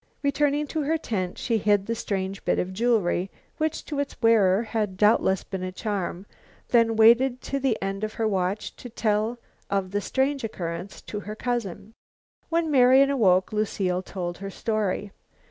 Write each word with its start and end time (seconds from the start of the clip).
Returning 0.23 0.65
to 0.65 0.81
her 0.81 0.97
tent, 0.97 1.37
she 1.37 1.59
hid 1.59 1.85
the 1.85 1.93
strange 1.93 2.43
bit 2.43 2.57
of 2.57 2.73
jewelry, 2.73 3.29
which, 3.57 3.85
to 3.85 3.99
its 3.99 4.19
wearer, 4.19 4.63
had 4.63 4.97
doubtless 4.97 5.43
been 5.43 5.61
a 5.61 5.71
charm, 5.71 6.25
then 6.69 6.95
waited 6.95 7.39
the 7.41 7.77
end 7.83 8.03
of 8.03 8.15
her 8.15 8.27
watch 8.27 8.75
to 8.77 8.89
tell 8.89 9.37
of 9.69 9.91
the 9.91 10.01
strange 10.01 10.43
occurrence 10.43 11.03
to 11.03 11.19
her 11.19 11.35
cousin. 11.35 11.93
When 12.49 12.71
Marian 12.71 13.11
awoke 13.11 13.53
Lucile 13.53 14.01
told 14.01 14.39
her 14.39 14.49
story. 14.49 15.11